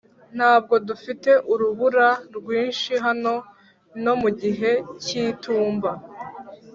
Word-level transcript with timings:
ntabwo 0.37 0.75
dufite 0.87 1.31
urubura 1.51 2.07
rwinshi 2.35 2.93
hano 3.05 3.33
no 4.03 4.13
mu 4.21 4.29
gihe 4.41 4.71
cy'itumba. 5.03 5.91